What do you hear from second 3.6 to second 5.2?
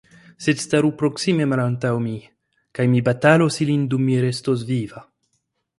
ilin dum mi restos viva.